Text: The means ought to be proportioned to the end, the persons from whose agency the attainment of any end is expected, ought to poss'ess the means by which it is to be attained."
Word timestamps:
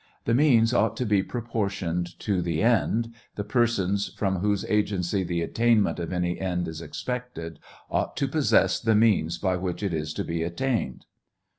The 0.25 0.33
means 0.33 0.73
ought 0.73 0.97
to 0.97 1.05
be 1.05 1.21
proportioned 1.21 2.17
to 2.21 2.41
the 2.41 2.63
end, 2.63 3.13
the 3.35 3.43
persons 3.43 4.11
from 4.15 4.37
whose 4.39 4.65
agency 4.65 5.23
the 5.23 5.43
attainment 5.43 5.99
of 5.99 6.11
any 6.11 6.39
end 6.39 6.67
is 6.67 6.81
expected, 6.81 7.59
ought 7.87 8.17
to 8.17 8.27
poss'ess 8.27 8.81
the 8.81 8.95
means 8.95 9.37
by 9.37 9.57
which 9.57 9.83
it 9.83 9.93
is 9.93 10.11
to 10.15 10.23
be 10.23 10.41
attained." 10.41 11.05